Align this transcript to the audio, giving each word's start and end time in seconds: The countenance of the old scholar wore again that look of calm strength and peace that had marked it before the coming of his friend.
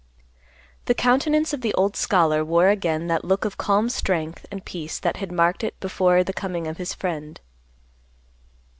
The 0.85 0.95
countenance 0.95 1.53
of 1.53 1.61
the 1.61 1.75
old 1.75 1.95
scholar 1.95 2.43
wore 2.43 2.69
again 2.69 3.05
that 3.05 3.23
look 3.23 3.45
of 3.45 3.59
calm 3.59 3.87
strength 3.87 4.47
and 4.49 4.65
peace 4.65 4.97
that 4.97 5.17
had 5.17 5.31
marked 5.31 5.63
it 5.63 5.79
before 5.79 6.23
the 6.23 6.33
coming 6.33 6.65
of 6.65 6.77
his 6.77 6.95
friend. 6.95 7.39